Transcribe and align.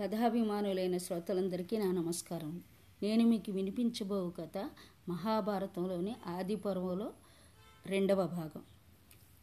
కథాభిమానులైన 0.00 0.98
శ్రోతలందరికీ 0.98 1.76
నా 1.76 1.92
నమస్కారం. 1.92 2.62
నేను 3.02 3.26
మీకు 3.26 3.52
వినిపించబో 3.52 4.32
కథ 4.40 4.70
మహాభారతంలోని 5.08 6.16
ఆది 6.26 6.56
పర్వంలో 6.56 7.12
రెండవ 7.86 8.26
భాగం. 8.26 8.62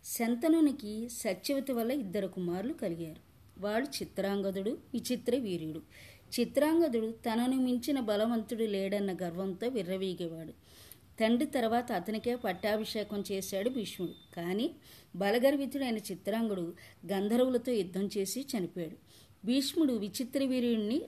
శంతనునికి 0.06 1.10
సత్యవతి 1.10 1.72
వల్ల 1.72 1.92
ఇద్దరు 1.92 2.28
కుమారులు 2.28 2.74
కలిగారు. 2.74 3.20
వాడు 3.62 3.86
చిత్రాంగదుడు 3.86 4.70
విచిత్ర 4.70 5.36
వీర్యుడు. 5.36 5.82
చిత్రాంగదుడు 6.40 7.12
తనను 7.12 7.58
మించిన 7.58 8.00
బలవంతుడు 8.00 8.64
లేడన్న 8.64 9.14
గర్వంతో 9.14 9.68
విర్రవీగేవాడు. 9.68 10.52
తండ్రి 11.20 11.46
తర్వాత 11.46 11.92
అతనికే 11.92 12.36
పట్టాభిషేకం 12.36 13.24
చేశాడు 13.32 13.70
భీష్ముడు. 13.70 14.36
కానీ 14.36 14.72
బలగర్వితుడైన 15.16 15.98
చిత్రాంగుడు 15.98 16.74
గంధర్వులతో 17.12 17.72
యుద్ధం 17.72 18.10
చేసి 18.18 18.46
చనిపోయాడు. 18.58 19.07
భీష్ముడు 19.46 19.94
విచిత్ర 19.94 20.40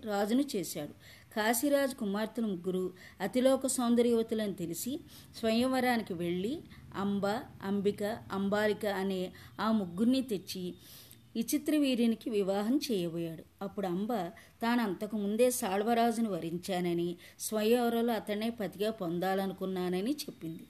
రాజును 0.05 0.43
చేశాడు. 0.55 0.93
కాశీరాజు 1.36 1.96
కుమార్తెలు 1.96 2.47
ముగ్గురు 2.47 2.93
అతిలోక 3.21 3.68
సౌందర్యవతులను 3.68 4.54
తెలిసి 4.54 5.00
స్వయంవరానికి 5.39 6.14
వెళ్ళి 6.14 6.61
అంబ 6.96 7.28
అంబిక 7.64 8.04
అంబాలిక 8.32 8.86
అనే 8.86 9.32
ఆ 9.60 9.71
ముగ్గురిని 9.71 10.21
తెచ్చి 10.21 10.74
విచిత్రవీరుయునికి 11.36 12.29
వివాహం 12.29 12.79
చేయబోయాడు. 12.92 13.43
అప్పుడు 13.61 13.88
అంబ 13.88 14.14
తాను 14.61 14.83
అంతకు 14.83 15.18
ముందే 15.18 15.52
సాళ్వరాజును 15.52 16.30
వరించానని 16.30 17.16
స్వయంవరంలో 17.39 18.14
అతనే 18.14 18.50
పతిగా 18.50 18.91
పొందాలనుకున్నానని 18.91 20.11
చెప్పింది. 20.11 20.64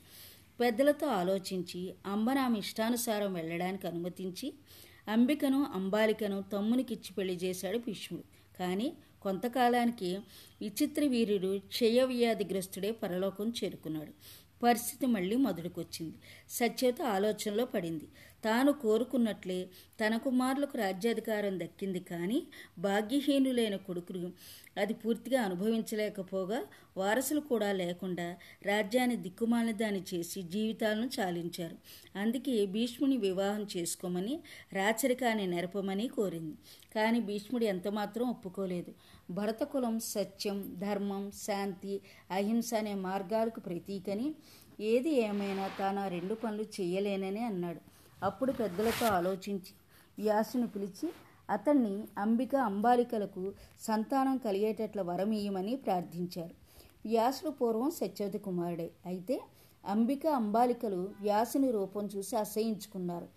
పెద్దలతో 0.59 1.07
ఆలోచించి 1.07 1.93
అంబ 2.05 2.29
ఆమె 2.29 2.59
ఇష్టానుసారం 2.59 3.33
వెళ్ళడానికి 3.33 3.87
అనుమతించి 3.87 4.53
అంబికను 5.09 5.59
అంబాలికను 5.73 6.37
తమ్మునికిచ్చి 6.53 7.11
పెళ్ళి 7.17 7.35
చేశాడు 7.35 7.77
భీష్ముడు. 7.77 8.23
కానీ 8.59 8.87
కొంతకాలానికి 9.21 10.09
విచిత్ర 10.61 11.03
వీరుడు 11.07 11.51
క్షయవ్యాధిగ్రస్తుడే 11.67 12.91
పరలోకం 12.91 13.47
చేరుకున్నాడు. 13.59 14.13
పరిస్థితి 14.63 15.05
మళ్ళీ 15.05 15.35
మొదటికొచ్చింది 15.35 16.17
సత్యత 16.49 17.01
ఆలోచనలో 17.15 17.65
పడింది. 17.65 18.07
తాను 18.43 18.71
కోరుకున్నట్లే 18.71 19.69
తన 19.99 20.17
కుమారులకు 20.17 20.77
రాజ్యాధికారం 20.77 21.59
దక్కింది 21.59 21.99
కానీ 21.99 22.39
భాగ్యహీనులైన 22.79 23.75
కొడుకులు 23.75 24.29
అది 24.77 24.93
పూర్తిగా 24.93 25.41
అనుభవించలేకపోగా 25.41 26.59
వారసులు 26.97 27.39
కూడా 27.39 27.71
లేకుండా 27.71 28.27
రాజ్యాన్ని 28.65 29.15
దిక్కుమాలిన 29.15 29.75
దాన్ని 29.75 30.01
చేసి 30.13 30.43
జీవితాలను 30.43 31.09
చాలించారు. 31.19 31.77
అందుకే 32.17 32.65
భీష్ముని 32.65 33.17
వివాహం 33.17 33.67
చేసుకోమని 33.77 34.39
రాచరికాన్ని 34.73 35.47
నెరపమని 35.47 36.07
కోరింది. 36.07 36.55
కానీ 36.95 37.19
భీష్ముడు 37.19 37.63
ఎంతమాత్రం 37.63 38.29
ఒప్పుకోలేదు. 38.29 38.93
భరతకులం 39.31 39.99
సత్యం 39.99 40.75
ధర్మం 40.79 41.31
శాంతి 41.45 42.01
అహింస 42.31 42.73
అనే 42.73 42.93
మార్గాలకు 42.93 43.59
ప్రతీకని 43.59 44.27
ఏది 44.79 45.11
ఏమైనా 45.19 45.69
తాను 45.79 45.99
ఆ 46.01 46.07
రెండు 46.07 46.33
పనులు 46.33 46.65
చేయలేనని 46.81 47.43
అన్నాడు. 47.43 47.81
అప్పుడు 48.23 48.51
పెద్దలతో 48.51 49.07
ఆలోచించి 49.07 49.73
వ్యాసుని 50.19 50.67
పిలిచి 50.67 51.09
అతన్ని 51.49 52.07
అంబిక 52.17 52.55
అంబాలికలకు 52.55 53.53
సంతానం 53.81 54.37
కలిగేటట్ల 54.37 55.01
వరం 55.01 55.31
ఇయ్యమని 55.31 55.75
ప్రార్థించారు. 55.75 56.55
వ్యాసుడు 57.05 57.49
పూర్వం 57.49 57.89
సత్యవతి 57.89 58.37
కుమారుడే. 58.37 58.91
అయితే 59.05 59.39
అంబిక 59.85 60.27
అంబాలికలు 60.27 61.09
వ్యాసుని 61.21 61.71
రూపం 61.71 62.09
చూసి 62.17 62.35
అసహించుకున్నారు. 62.35 63.27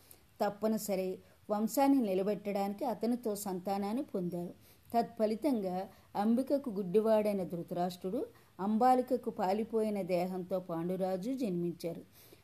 తప్పనిసరి 0.41 1.19
వంశాన్ని 1.51 2.01
నిలబెట్టడానికి 2.03 2.85
అతనితో 2.85 3.37
సంతానాన్ని 3.37 4.03
పొందారు. 4.03 4.55
తత్ఫలితంగా 4.95 5.89
అంబికకు 6.17 6.71
గుడ్డివాడైన 6.71 7.43
ధృతరాష్ట్రుడు 7.43 8.27
అంబాలికకు 8.61 9.31
పాలిపోయిన 9.31 10.03
దేహంతో 10.03 10.61
పాండురాజు 10.61 11.31
జన్మించారు. 11.31 12.03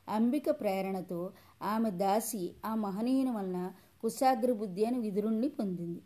అంబిక 0.08 0.50
ప్రేరణతో 0.50 1.32
ఆమె 1.62 1.90
దాసి 1.90 2.54
ఆ 2.64 2.74
మహనీయుని 2.74 3.30
వలన 3.30 3.72
కుశాగ్ర 4.02 4.52
బుద్ధి 4.52 4.84
అని 4.84 4.98
విదురుణ్ణి 4.98 5.48
పొందింది. 5.48 6.02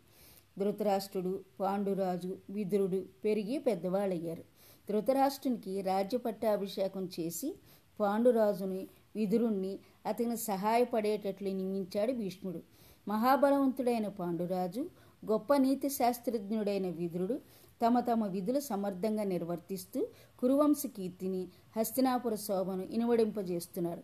ధృతరాష్ట్రుడు 0.59 1.43
పాండురాజు 1.59 2.37
విదురుడు 2.49 3.05
పెరిగి 3.25 3.57
పెద్దవాళ్ళయ్యారు. 3.57 4.43
ధృతరాష్ట్రునికి 4.89 5.81
రాజ్యపట్టాభిషేకం 5.81 7.09
చేసి 7.19 7.55
పాండురాజుని 7.99 8.87
విదురుణ్ణి 9.15 9.79
అతని 10.05 10.37
సహాయపడేటట్లు 10.37 11.49
నియమించాడు 11.49 12.11
భీష్ముడు. 12.11 12.61
మహాబలవంతుడైన 13.07 14.07
పాండురాజు 14.07 14.89
గొప్ప 15.31 15.55
నీతి 15.57 15.89
శాస్త్రజ్ఞుడైన 15.89 16.87
విదురుడు 16.89 17.41
తమ 17.83 17.99
తమ 17.99 18.25
విధులు 18.25 18.59
సమర్థంగా 18.59 19.23
నిర్వర్తిస్తూ 19.23 20.07
కురువంశ 20.39 20.83
కీర్తిని 20.85 21.47
హస్తినాపుర 21.77 22.35
శోభను 22.35 22.83
ఇనువడింపజేస్తున్నారు. 22.83 24.03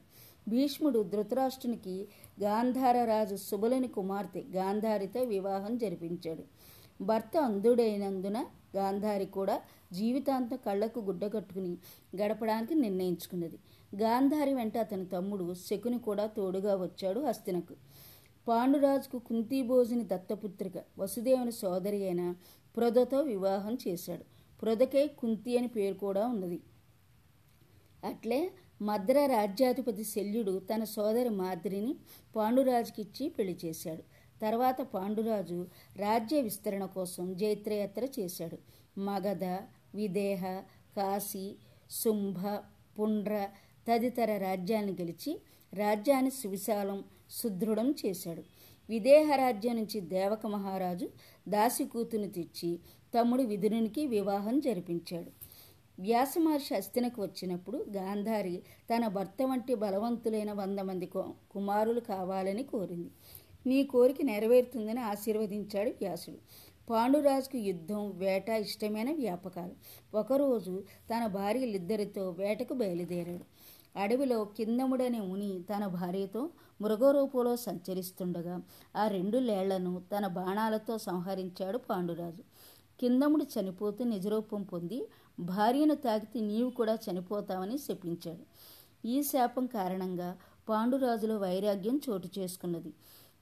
భీష్ముడు 0.50 1.04
ధృతరాష్ట్రునికి 1.04 2.08
గాంధారరాజు 2.42 3.36
సుబలని 3.36 3.88
కుమార్తె 3.88 4.44
గాంధారితో 4.56 5.22
వివాహం 5.22 5.78
జరిపించాడు. 5.78 6.44
భర్త 7.04 7.38
అంధుడైనందున 7.38 8.46
గాంధారి 8.76 9.26
కూడా 9.26 9.62
జీవితాంతం 9.94 10.58
కళ్ళకు 10.66 11.00
గుడ్డ 11.00 11.26
కట్టుకుని 11.34 11.78
గడపడానికి 12.16 12.76
నిర్ణయించుకున్నది. 12.76 13.60
గాంధారి 13.96 14.54
వెంట 14.54 14.78
అతని 14.78 15.06
తమ్ముడు 15.06 15.54
శకుని 15.54 16.00
కూడా 16.00 16.26
తోడుగా 16.26 16.76
వచ్చాడు 16.76 17.20
హస్తినకు. 17.20 17.76
పాండురాజుకు 18.48 19.18
కుంతీభోజుని 19.20 20.04
దత్తపుత్రిక 20.04 20.74
వసుదేవుని 21.00 21.52
సోదరి 21.52 22.04
అయిన 22.04 22.34
ప్రొదతో 22.78 23.22
వివాహం 23.22 23.78
చేశాడు. 23.88 24.26
ప్రొదకే 24.62 25.08
కుంతి 25.08 25.58
అని 25.58 25.68
పేరు 25.68 25.94
కూడా 25.94 26.28
ఉన్నది. 26.28 26.60
అట్లే 28.04 28.52
మద్ర 28.82 29.26
రాజ్యాధిపతి 29.26 30.04
శల్యుడు 30.04 30.62
తన 30.74 30.84
సోదరి 30.84 31.30
మాద్రిని 31.30 31.96
పాండురాజుకిచ్చి 32.36 33.30
పెళ్ళి 33.30 33.58
చేశాడు. 33.66 34.04
తర్వాత 34.42 34.82
పాండురాజు 34.82 35.68
రాజ్య 35.96 36.42
విస్తరణ 36.42 36.86
కోసం 36.86 37.38
జైత్రయాత్ర 37.38 38.08
చేశాడు. 38.20 38.58
మగధ 39.00 39.44
విదేహ 39.96 40.44
కాశీ 40.98 41.56
శుంభ 41.92 42.40
పుండ్ర 43.00 43.50
తదితర 43.88 44.38
రాజ్యాన్ని 44.38 44.92
గెలిచి 44.92 45.42
రాజ్యాన్ని 45.74 46.32
సువిశాలం 46.32 47.04
సుదృఢం 47.30 47.96
చేశాడు. 48.06 48.44
విదేహరాజ్యం 48.90 49.76
నుంచి 49.76 50.00
దేవక 50.02 50.48
మహారాజు 50.48 51.10
దాసి 51.48 51.86
కూతును 51.86 52.30
తెచ్చి 52.30 52.80
తమ్ముడు 53.20 53.44
విదురునికి 53.44 54.08
వివాహం 54.08 54.60
జరిపించాడు. 54.60 55.32
వ్యాసమహర్షి 56.02 56.76
హస్తినకు 56.76 57.22
వచ్చినప్పుడు 57.22 57.86
గాంధారి 57.90 58.64
తన 58.96 59.08
భర్త 59.08 59.44
వంటి 59.44 59.76
బలవంతులైన 59.76 60.52
వంద 60.52 60.80
మంది 60.80 61.06
కుమారులు 61.52 62.00
కావాలని 62.00 62.64
కోరింది. 62.64 63.12
నీ 63.68 63.84
కోరిక 63.84 64.22
నెరవేరుతుందని 64.22 65.00
ఆశీర్వదించాడు 65.00 65.90
వ్యాసుడు. 65.90 66.38
పాండురాజుకు 66.90 67.58
యుద్ధం 67.58 68.12
వేట 68.18 68.50
ఇష్టమైన 68.50 69.12
వ్యాపకాలు. 69.14 69.72
ఒకరోజు 70.18 70.84
తన 71.10 71.26
భార్యలిద్దరితో 71.26 72.30
వేటకు 72.30 72.74
బయలుదేరాడు. 72.74 73.46
అడవిలో 74.00 74.46
కిందముడనే 74.46 75.20
ముని 75.20 75.64
తన 75.74 75.86
భార్యతో 75.86 76.50
మృగరూపంలో 76.82 77.56
సంచరిస్తుండగా 77.56 78.62
ఆ 78.96 79.08
రెండు 79.08 79.38
లేళ్ళను 79.38 80.02
తన 80.18 80.28
బాణాలతో 80.28 80.98
సంహరించాడు 80.98 81.78
పాండురాజు. 81.78 82.44
కిందముడు 83.00 83.46
చనిపోతూ 83.56 84.04
నిజరూపం 84.04 84.64
పొంది 84.64 85.08
భార్యను 85.40 85.96
తాకితే 85.96 86.40
నీవు 86.40 86.70
కూడా 86.70 86.98
చనిపోతావని 87.06 87.78
శపించాడు. 87.78 88.44
ఈ 89.08 89.24
శాపం 89.24 89.66
కారణంగా 89.66 90.38
పాండురాజులో 90.70 91.38
వైరాగ్యం 91.38 92.02
చోటు 92.10 92.30
చేసుకున్నది. 92.40 92.94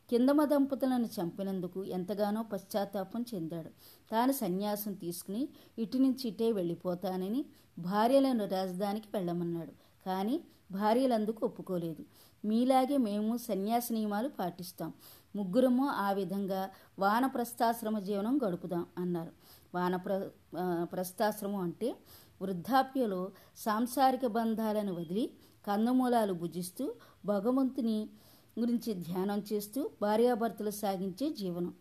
కిందమ 0.09 0.45
దంపతులను 0.45 1.05
చంపినందుకు 1.05 1.83
ఎంతగానో 1.83 2.43
పశ్చాత్తాపం 2.43 3.25
చెందాడు. 3.35 3.69
తాను 4.11 4.31
సన్యాసం 4.31 4.93
తీసుకుని 4.93 5.47
ఇటు 5.79 5.97
నుంచి 5.97 6.27
ఇటే 6.27 6.51
వెళ్ళిపోతానని 6.51 7.45
భార్యలను 7.79 8.45
రాజధానికి 8.45 9.07
వెళ్ళమన్నాడు. 9.13 9.71
కానీ 10.05 10.41
భార్యలందుకు 10.71 11.45
ఒప్పుకోలేదు. 11.45 12.03
మీలాగే 12.45 12.97
మేము 12.97 13.37
సన్యాస 13.37 13.91
నియమాలు 13.91 14.29
పాటిస్తాం. 14.29 14.93
ముగ్గురము 15.35 15.87
ఆ 15.87 16.11
విధంగా 16.11 16.69
వానప్రస్థాశ్రమ 16.99 17.99
జీవనం 17.99 18.39
గడుపుదాం 18.45 18.85
అన్నారు. 18.97 19.31
వానప్ర 19.75 20.29
ప్రస్థాశ్రమం 20.83 21.59
అంటే 21.59 21.95
వృద్ధాప్యలో 22.41 23.31
సాంసారిక 23.57 24.25
బంధాలను 24.25 24.93
వదిలి 24.93 25.33
కందమూలాలు 25.67 26.33
భుజిస్తూ 26.33 26.95
భగవంతుని 27.25 28.09
గురించి 28.59 28.93
ధ్యానం 28.93 29.43
చేస్తూ 29.53 29.89
భార్యాభర్తలు 30.01 30.69
సాగించే 30.69 31.29
జీవనం. 31.29 31.73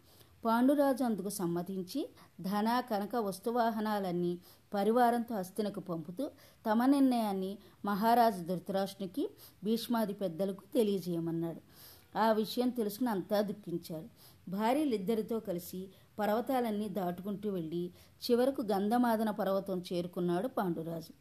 పాండురాజు 0.46 1.04
అందుకు 1.04 1.28
సమ్మతించి 1.28 2.00
ధన 2.40 2.69
కనక 2.90 3.16
వస్తువాహనాలన్నీ 3.16 4.32
పరివారంతో 4.75 5.34
హస్తినకు 5.34 5.81
పంపుతూ 5.81 6.31
తమ 6.66 6.87
నిర్ణయాన్ని 6.87 7.52
మహారాజు 7.84 8.43
ధృతరాష్ట్రునికి 8.43 9.25
భీష్మాది 9.64 10.14
పెద్దలకు 10.22 10.62
తెలియజేయమన్నాడు. 10.75 11.60
ఆ 12.19 12.32
విషయం 12.32 12.69
తెలుసుకుని 12.69 13.10
అంతా 13.10 13.40
దుఃఖించారు. 13.40 14.08
భార్యలిద్దరితో 14.50 15.40
కలిసి 15.40 15.81
పర్వతాలన్నీ 16.18 16.88
దాటుకుంటూ 16.88 17.50
వెళ్ళి 17.50 17.90
చివరకు 18.24 18.62
గంధమాదన 18.62 19.30
పర్వతం 19.30 19.82
చేరుకున్నాడు 19.92 20.48
పాండురాజు. 20.48 21.12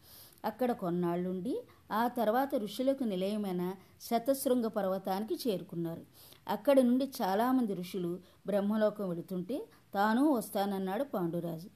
అక్కడ 0.46 0.72
కొన్నాళ్ళుండి 0.72 1.64
ఆ 1.92 2.08
తర్వాత 2.08 2.56
ఋషులకు 2.56 3.04
నిలయమైన 3.04 3.74
శతశృంగ 4.02 4.68
పర్వతానికి 4.68 5.50
చేరుకున్నారు. 5.50 6.02
అక్కడి 6.48 6.84
నుండి 6.84 7.12
చాలామంది 7.22 7.74
ఋషులు 7.74 8.20
బ్రహ్మలోకం 8.48 9.10
వెళుతుంటే 9.10 9.66
తాను 9.94 10.34
వస్తానన్నాడు 10.34 11.04
పాండురాజు. 11.04 11.70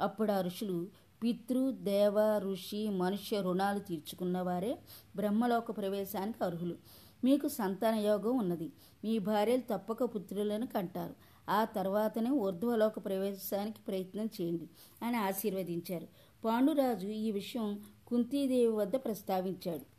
అప్పుడు 0.00 0.32
ఆ 0.32 0.40
ఋషులు 0.40 0.88
పితృ 1.22 1.70
దేవ 1.70 2.38
ఋషి 2.38 2.90
మనుష్య 2.90 3.42
రుణాలు 3.42 3.78
తీర్చుకున్నవారే 3.78 4.78
బ్రహ్మలోక 5.16 5.76
ప్రవేశానికి 5.76 6.44
అర్హులు. 6.44 6.76
మీకు 7.24 7.48
సంతాన 7.48 7.94
యోగం 7.94 8.38
ఉన్నది. 8.38 8.72
మీ 9.04 9.18
భార్యలు 9.18 9.62
తప్పక 9.72 10.04
పుత్రులను 10.04 10.66
కంటారు. 10.66 11.14
ఆ 11.48 11.64
తర్వాతనే 11.64 12.30
ఊర్ధ్వలోక 12.30 12.98
ప్రవేశానికి 12.98 13.80
ప్రయత్నం 13.88 14.28
చేయండి 14.40 14.68
అని 15.02 15.16
ఆశీర్వదించారు. 15.16 16.08
పాండురాజు 16.44 17.06
ఈ 17.06 17.32
విషయం 17.32 17.80
కుంతీదేవి 18.08 18.72
వద్ద 18.72 18.96
ప్రస్తావించాడు. 18.96 19.96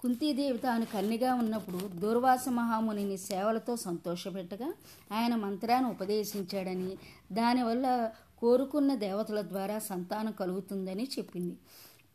కుంతీదేవి 0.00 0.58
తాను 0.58 0.86
కన్నిగా 0.86 1.34
ఉన్నప్పుడు 1.34 1.78
దుర్వాస 1.78 2.48
మహామునిని 2.48 3.16
సేవలతో 3.16 3.76
సంతోషపెట్టగా 3.76 4.74
ఆయన 5.12 5.34
మంత్రాన్ని 5.34 5.90
ఉపదేశించాడని 5.90 6.98
దానివల్ల 7.32 8.12
కోరుకున్న 8.38 8.94
దేవతల 8.94 9.40
ద్వారా 9.40 9.78
సంతానం 9.78 10.32
కలుగుతుందని 10.32 11.08
చెప్పింది. 11.18 11.56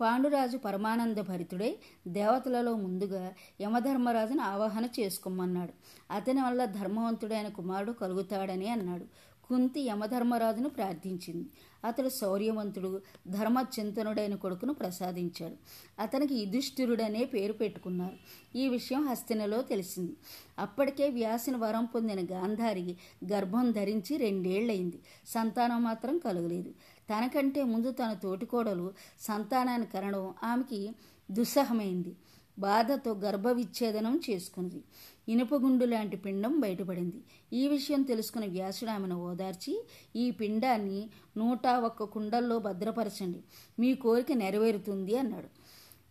పాండురాజు 0.04 0.58
పరమానంద 0.58 1.18
భరితుడై 1.18 1.76
దేవతలలో 2.08 2.74
ముందుగా 2.76 3.34
యమధర్మరాజును 3.62 4.42
ఆవాహన 4.42 4.86
చేసుకోమన్నాడు. 5.00 5.74
అతని 6.14 6.42
వల్ల 6.42 6.66
ధర్మవంతుడైన 6.66 7.48
కుమారుడు 7.48 7.92
కలుగుతాడని 7.92 8.70
అన్నాడు. 8.70 9.06
కుంతి 9.48 9.82
యమధర్మరాజును 9.82 10.70
ప్రార్థించింది. 10.70 11.50
అతడు 11.86 12.10
శౌర్యవంతుడు 12.10 13.02
ధర్మచింతనుడైన 13.28 14.36
కొడుకును 14.36 14.74
ప్రసాదించాడు. 14.74 15.56
అతనికి 16.02 16.36
యుధిష్ఠిరుడనే 16.36 17.24
పేరు 17.24 17.54
పెట్టుకున్నారు. 17.54 18.18
ఈ 18.58 18.70
విషయం 18.70 19.08
హస్తినలో 19.08 19.62
తెలిసింది. 19.62 20.14
అప్పటికే 20.60 21.10
వ్యాసిన 21.10 21.56
వరం 21.58 21.86
పొందిన 21.86 22.26
గాంధారి 22.32 22.98
గర్భం 23.32 23.72
ధరించి 23.72 24.18
రెండేళ్ళయింది. 24.18 25.00
సంతానం 25.28 25.84
మాత్రం 25.84 26.18
కలగలేదు. 26.18 26.72
తనకంటే 27.10 27.64
ముందు 27.64 27.92
తన 27.92 28.14
తోటికోడలు 28.14 28.94
సంతానాన్ని 29.22 29.88
కనడం 29.88 30.34
ఆమెకి 30.44 30.92
దుస్సహమైంది. 31.32 32.16
బాధతో 32.60 33.12
గర్భవిచ్ఛేదనం 33.12 34.22
చేసుకుంది 34.30 34.84
ఇనుపగుండు 35.30 35.86
లాంటి 35.86 36.18
పిండం 36.18 36.60
బయటపడింది. 36.60 37.24
ఈ 37.54 37.68
విషయం 37.68 38.02
తెలుసుకున్న 38.02 38.48
వ్యాసుడు 38.48 38.92
ఆమెను 38.92 39.16
ఓదార్చి 39.16 39.86
ఈ 40.16 40.32
పిండాన్ని 40.32 41.10
నూట 41.38 41.68
ఒక్క 41.68 42.04
కుండల్లో 42.04 42.60
భద్రపరచండి. 42.60 43.42
మీ 43.80 43.96
కోరిక 43.96 44.32
నెరవేరుతుంది 44.32 45.18
అన్నాడు. 45.18 45.50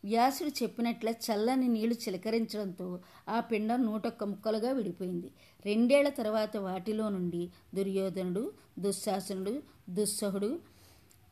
వ్యాసుడు 0.05 0.62
చెప్పినట్లే 0.62 1.12
చల్లని 1.27 1.69
నీళ్ళు 1.69 1.94
చిలకరించడంతో 1.94 3.00
ఆ 3.29 3.41
పిండం 3.41 3.87
నూటొక్క 3.87 4.25
ముక్కలుగా 4.25 4.73
విడిపోయింది. 4.73 5.31
రెండేళ్ళ 5.67 6.09
తర్వాత 6.09 6.56
వాటిలో 6.56 7.09
నుండి 7.09 7.50
దుర్యోధనుడు 7.75 8.53
దుశ్శాసనుడు 8.79 9.62
దుస్సహుడు 9.91 10.71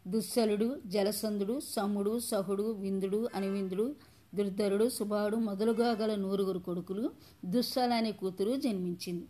దుస్సలుడు 0.09 0.81
జలసంధుడు 0.87 1.61
సముడు 1.61 2.19
సహుడు 2.19 2.63
విందుడు 2.63 3.29
అనివిందుడు 3.35 3.95
దుర్ధరుడు 4.35 4.89
సుబావుడు 4.89 5.37
మొదలుగా 5.37 5.91
గల 5.91 6.15
నూరుగురు 6.15 6.59
కొడుకులు 6.59 7.11
దుస్సల 7.45 7.93
అనే 7.93 8.13
కూతురు 8.13 8.57
జన్మించింది. 8.57 9.27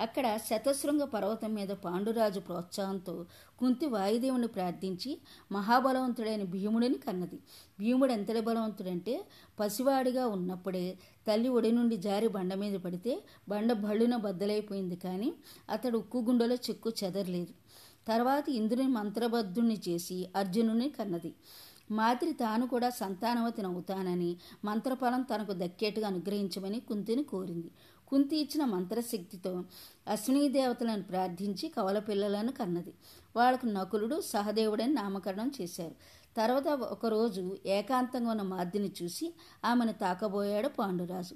అక్కడ 0.00 0.36
శతశృంగ 0.36 1.04
పర్వతం 1.04 1.54
మీద 1.54 1.68
పాండురాజు 1.68 2.40
ప్రోత్సాహంతో 2.40 3.26
కుంతి 3.58 3.86
వాయుదేవుని 3.86 4.46
ప్రార్థించి 4.46 5.18
మహాబలవంతుడైన 5.52 6.42
భీముడిని 6.42 6.94
కన్నది. 6.94 7.38
భీముడు 7.80 8.12
ఎంతటి 8.12 8.40
బలవంతుడంటే 8.40 9.24
పసివాడిగా 9.60 10.26
ఉన్నప్పుడే 10.26 10.98
తల్లి 11.26 11.48
ఒడి 11.48 11.72
నుండి 11.72 11.96
జారి 11.96 12.28
బండ 12.28 12.54
మీద 12.54 12.80
పడితే 12.80 13.22
బండ 13.48 13.72
బళ్ళున 13.72 14.16
బద్దలైపోయింది 14.16 14.96
కానీ 14.96 15.34
అతడు 15.70 15.98
ఉక్కు 15.98 16.18
గుండెలో 16.18 16.54
చెక్కు 16.54 16.92
చెదరలేదు. 17.04 17.65
తర్వాత 18.08 18.48
ఇంద్రుని 18.48 18.88
మంత్రబద్ధుణ్ణి 18.88 19.82
చేసి 19.88 20.28
అర్జునుని 20.36 20.88
కన్నది. 20.88 21.34
మాదిరి 21.90 22.32
తాను 22.32 22.66
కూడా 22.66 22.90
సంతానవతిని 22.90 23.68
అవుతానని 23.68 24.36
మంత్రఫలం 24.64 25.22
తనకు 25.22 25.52
దక్కేట్టుగా 25.52 26.06
అనుగ్రహించమని 26.06 26.80
కుంతిని 26.80 27.22
కోరింది. 27.22 27.70
కుంతి 28.08 28.36
ఇచ్చిన 28.36 28.64
మంత్రశక్తితో 28.64 29.64
అశ్వినీ 30.08 30.48
దేవతలను 30.48 31.02
ప్రార్థించి 31.02 31.68
కవల 31.68 31.98
పిల్లలను 31.98 32.52
కన్నది. 32.52 32.92
వాళ్ళకు 33.36 33.66
నకులుడు 33.66 34.20
సహదేవుడని 34.20 34.94
నామకరణం 34.94 35.52
చేశారు. 35.60 35.94
తర్వాత 36.36 36.68
ఒకరోజు 36.68 37.58
ఏకాంతంగా 37.66 38.30
ఉన్న 38.30 38.42
మాదిని 38.42 38.92
చూసి 39.02 39.32
ఆమెను 39.64 39.92
తాకబోయాడు 39.92 40.68
పాండురాజు. 40.68 41.34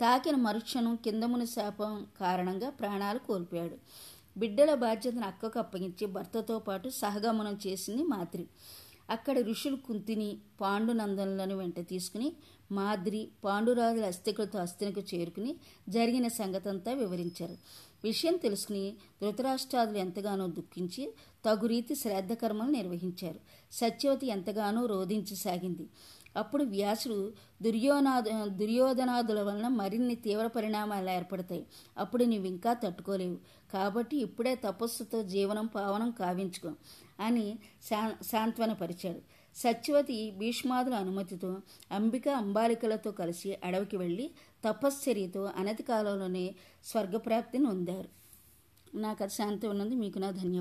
తాకిన 0.00 0.36
మరుక్షణం 0.36 0.96
కిందముని 0.96 1.46
శాపం 1.46 2.06
కారణంగా 2.20 2.70
ప్రాణాలు 2.70 3.18
కోల్పోయాడు. 3.18 3.78
బిడ్డల 4.36 4.74
బాధ్యతను 4.74 5.26
అక్కకు 5.26 5.58
అప్పగించి 5.58 6.06
భర్తతో 6.06 6.58
పాటు 6.58 6.88
సహగమనం 6.88 7.58
చేసింది 7.66 8.02
మాద్రి. 8.02 8.46
అక్కడ 9.10 9.38
ఋషులు 9.38 9.76
కుంతిని 9.76 10.38
పాండునందనులను 10.60 11.56
వెంట 11.56 11.88
తీసుకుని 11.88 12.32
మాద్రి 12.72 13.28
పాండురాజుల 13.44 14.04
అస్థికులతో 14.04 14.58
అస్థినకు 14.58 15.00
చేరుకుని 15.00 15.56
జరిగిన 15.88 16.28
సంగతంతా 16.28 16.92
వివరించారు. 16.92 17.56
విషయం 18.04 18.36
తెలుసుకుని 18.36 18.94
ధృతరాష్ట్రాదులు 19.22 19.98
ఎంతగానో 19.98 20.46
దుఃఖించి 20.46 21.14
తగు 21.44 21.66
రీతి 21.66 21.94
శ్రాద్ధకర్మలు 21.94 22.70
నిర్వహించారు. 22.70 23.40
సత్యవతి 23.72 24.26
ఎంతగానో 24.26 24.86
రోధించసాగింది. 24.86 25.86
అప్పుడు 26.36 26.64
వ్యాసుడు 26.64 27.32
దుర్యోనాద 27.62 28.22
దుర్యోధనాదుల 28.46 29.42
వలన 29.42 29.68
మరిన్ని 29.68 30.14
తీవ్ర 30.14 30.46
పరిణామాలు 30.46 31.10
ఏర్పడతాయి. 31.10 31.66
అప్పుడు 31.98 32.24
నీవు 32.24 32.44
ఇంకా 32.44 32.72
తట్టుకోలేవు. 32.72 33.36
కాబట్టి 33.72 34.16
ఇప్పుడే 34.16 34.54
తపస్సుతో 34.54 35.22
జీవనం 35.22 35.66
పావనం 35.66 36.10
కావించుకో 36.10 36.72
అని 37.20 37.58
శా 37.82 38.12
సాంత్వనపరిచాడు. 38.22 39.20
సత్యవతి 39.56 40.30
భీష్మాదుల 40.30 40.94
అనుమతితో 40.94 41.56
అంబిక 41.92 42.28
అంబాలికలతో 42.28 43.10
కలిసి 43.10 43.58
అడవికి 43.64 43.96
వెళ్ళి 43.96 44.30
తపశ్చర్యతో 44.64 45.50
అనతి 45.56 45.82
కాలంలోనే 45.82 46.54
స్వర్గప్రాప్తిని 46.84 47.66
పొందారు 47.66 48.08
నాకు 48.96 49.18
కథ 49.18 49.28
శాంతి 49.28 49.66
ఉన్నది 49.66 49.94
మీకు 49.94 50.18
నా 50.18 50.30
ధన్యవాదాలు. 50.30 50.60